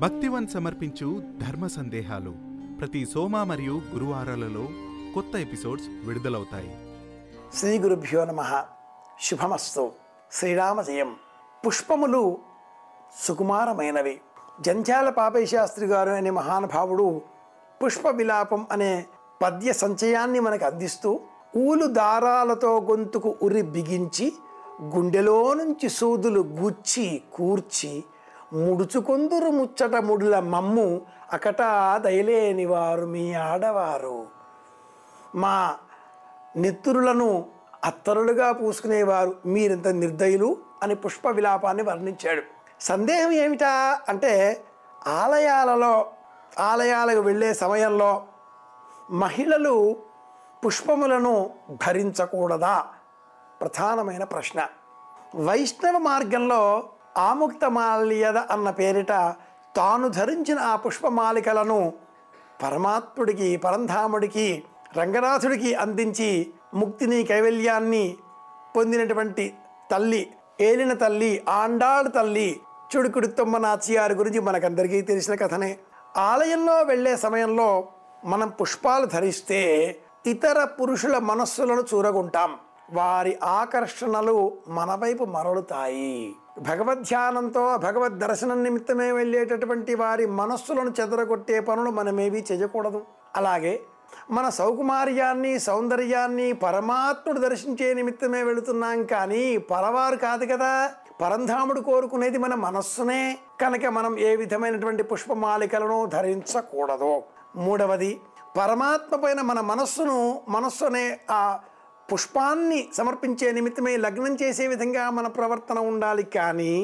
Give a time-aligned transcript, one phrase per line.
[0.00, 2.34] భక్తివన్ సమర్పించు ధర్మ సందేహాలు
[2.80, 4.68] ప్రతి సోమ మరియు గురువారాలలో
[5.14, 6.76] కొత్త ఎపిసోడ్స్ విడుదలవుతాయి.
[7.54, 8.64] శ్రీ గురుభ్యో నమ.
[9.22, 9.92] శుభమస్తు.
[10.32, 11.14] శ్రీరామ జయం
[11.66, 12.38] పుష్పములు
[13.20, 14.20] సుకుమారమైనవి.
[14.60, 17.20] జంధ్యాల పాపయ్య శాస్త్రి గారు అనే మహానుభావుడు
[17.84, 19.04] పుష్ప విలాపం అనే
[19.42, 21.20] పద్య సంచయాన్ని మనకు అందిస్తూ
[21.56, 24.32] ఊలు దారాలతో గొంతుకు ఉరి బిగించి
[24.82, 28.04] గుండెలో నుంచి సూదులు గుచ్చి కూర్చి
[28.52, 31.00] ముడుచుకొందురు ముచ్చట ముడుల మమ్ము
[31.32, 34.26] అకటా దయలేని వారు మీ ఆడవారు.
[35.34, 35.76] మా
[36.56, 37.46] నెత్తురులను
[37.84, 42.42] అత్తరులుగా పూసుకునేవారు మీరింత నిర్దయులు అని పుష్ప విలాపాన్ని వర్ణించాడు.
[42.80, 44.64] సందేహం ఏమిటా అంటే
[45.06, 46.12] ఆలయాలలో
[46.58, 48.22] ఆలయాలకు వెళ్ళే సమయంలో
[49.10, 49.96] మహిళలు
[50.66, 51.50] పుష్పములను
[51.86, 52.86] ధరించకూడదా?
[53.60, 54.68] ప్రధానమైన ప్రశ్న.
[55.36, 56.82] వైష్ణవ మార్గంలో
[57.16, 59.08] ఆముక్తమాల్యద అన్న పేరిట
[59.76, 61.92] తాను ధరించిన ఆ పుష్పమాలికలను
[62.62, 64.62] పరమాత్ముడికి పరంధాముడికి
[64.96, 68.16] రంగనాథుడికి అందించి ముక్తిని కైవల్యాన్ని
[68.76, 69.54] పొందినటువంటి
[69.90, 72.60] తల్లి ఏలిన తల్లి ఆండాళ్ తల్లి
[72.96, 75.78] చుడుకుడు తొమ్మ నాచియారి గురించి మనకందరికీ తెలిసిన కథనే.
[76.16, 77.88] ఆలయంలో వెళ్ళే సమయంలో
[78.24, 79.96] మనం పుష్పాలు ధరిస్తే
[80.26, 82.54] ఇతర పురుషుల మనస్సులను చూరగుంటాం.
[82.92, 86.32] వారి ఆకర్షణలు మన వైపు మరలుతాయి.
[86.58, 93.02] భగవద్ధ్యానంతో భగవద్ దర్శనం నిమిత్తమే వెళ్ళేటటువంటి వారి మనస్సులను చెదరగొట్టే పనులు మనమేవి చేయకూడదు.
[93.36, 93.80] అలాగే
[94.30, 100.90] మన సౌకుమార్యాన్ని సౌందర్యాన్ని పరమాత్ముడు దర్శించే నిమిత్తమే వెళుతున్నాం కానీ పరవారు కాదు కదా.
[101.20, 103.38] పరంధాముడు కోరుకునేది మన మనస్సునే.
[103.60, 107.22] కనుక మనం ఏ విధమైనటువంటి పుష్పమాలికలను ధరించకూడదు.
[107.56, 108.20] మూడవది
[108.58, 111.58] పరమాత్మ పైన మన మనస్సును మనస్సు అనే ఆ
[112.08, 116.74] పుష్పాన్ని సమర్పించే నిమిత్తమే లగ్నం చేసే విధంగా మన ప్రవర్తన ఉండాలి కానీ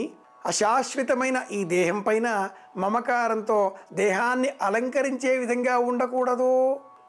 [0.47, 2.29] అశాశ్వతమైన ఈ దేహం పైన
[2.77, 3.59] మమకారంతో
[3.93, 6.53] దేహాన్ని అలంకరించే విధంగా ఉండకూడదు.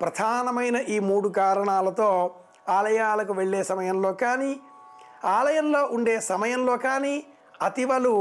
[0.02, 2.10] ప్రధానమైన ఈ మూడు కారణాలతో
[2.70, 4.52] ఆలయాలకు వెళ్ళే సమయంలో కానీ
[5.26, 7.16] ఆలయంలో ఉండే సమయంలో కానీ
[7.62, 8.16] అతివలు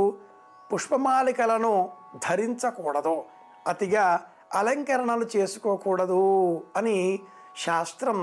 [0.72, 1.74] పుష్పమాలికలను
[2.28, 3.16] ధరించకూడదు.
[3.66, 4.20] అతిగా
[4.54, 6.22] అలంకరణలు చేసుకోకూడదు
[6.76, 6.98] అని
[7.56, 8.18] శాస్త్రం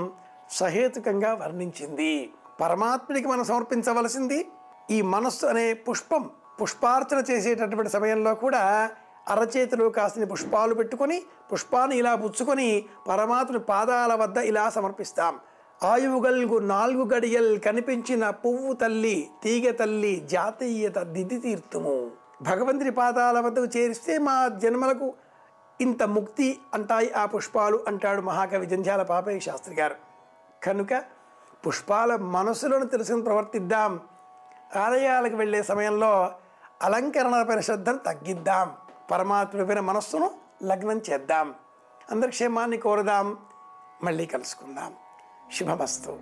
[0.50, 2.30] సహేతుకంగా వర్ణించింది.
[2.60, 4.46] పరమాత్మనికి మనం సమర్పించవలసింది
[4.90, 6.30] ఈ మనస్సు అనే పుష్పం
[6.60, 8.90] పుష్పార్చన చేసేటటువంటి సమయంలో కూడా
[9.28, 15.34] అరచేతిలో కాసిన పుష్పాలు పెట్టుకొని పుష్పాన్ని ఇలా పుచ్చుకొని పరమాత్ముడి పాదాల వద్ద ఇలా సమర్పిస్తాం.
[15.82, 22.10] ఆయువుగల్గు నాలుగు గడియల్ కనిపించిన పువ్వు తల్లి తీగ తల్లి జాతీయత దిది తీర్థము
[22.42, 25.14] భగవంతుని పాదాల వద్దకు చేరిస్తే మా జన్మలకు
[25.80, 30.05] ఇంత ముక్తి అంటాయి ఆ పుష్పాలు అంటాడు మహాకవి జంధ్యాల పాపయ్య శాస్త్రి గారు.
[30.66, 31.04] కనుక
[31.66, 34.00] పుష్పాల మనసులను తెలుసుకుని ప్రవర్తిద్దాం.
[34.76, 36.32] ఆలయాలకు వెళ్ళే సమయంలో
[36.82, 38.76] అలంకరణపైన శ్రద్ధను తగ్గిద్దాం.
[39.10, 40.30] పరమాత్మపైన మనస్సును
[40.62, 41.54] లగ్నం చేద్దాం.
[42.10, 43.38] అందరి క్షేమాన్ని కోరుదాం.
[44.02, 44.94] మళ్ళీ కలుసుకుందాం.
[45.52, 46.18] శుభమస్తు.